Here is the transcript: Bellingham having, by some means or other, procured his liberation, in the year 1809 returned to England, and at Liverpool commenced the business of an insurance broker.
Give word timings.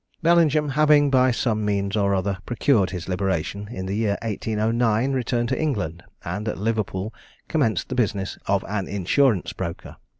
Bellingham 0.23 0.69
having, 0.69 1.11
by 1.11 1.29
some 1.29 1.63
means 1.63 1.95
or 1.95 2.15
other, 2.15 2.39
procured 2.47 2.89
his 2.89 3.07
liberation, 3.07 3.67
in 3.67 3.85
the 3.85 3.93
year 3.93 4.17
1809 4.23 5.13
returned 5.13 5.49
to 5.49 5.61
England, 5.61 6.01
and 6.25 6.47
at 6.47 6.57
Liverpool 6.57 7.13
commenced 7.47 7.89
the 7.89 7.93
business 7.93 8.39
of 8.47 8.65
an 8.67 8.87
insurance 8.87 9.53
broker. 9.53 9.97